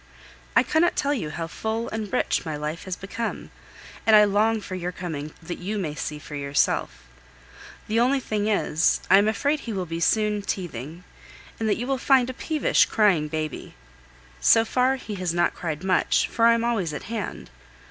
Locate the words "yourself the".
6.33-7.99